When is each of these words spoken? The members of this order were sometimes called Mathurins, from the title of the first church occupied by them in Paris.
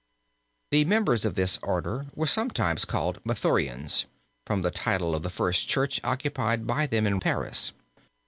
The 0.71 0.83
members 0.85 1.25
of 1.25 1.35
this 1.35 1.59
order 1.61 2.07
were 2.15 2.25
sometimes 2.25 2.85
called 2.85 3.23
Mathurins, 3.23 4.05
from 4.47 4.63
the 4.63 4.71
title 4.71 5.13
of 5.15 5.21
the 5.21 5.29
first 5.29 5.67
church 5.69 6.01
occupied 6.03 6.65
by 6.65 6.87
them 6.87 7.05
in 7.05 7.19
Paris. 7.19 7.71